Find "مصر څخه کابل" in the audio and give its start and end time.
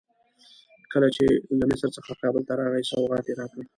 1.71-2.41